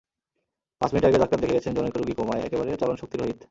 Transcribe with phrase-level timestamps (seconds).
[0.81, 3.39] পাঁচ মিনিট আগে ডাক্তার দেখে গেছেন জনৈক রোগী কোমায়, একেবারেই চলনশক্তিরহিত।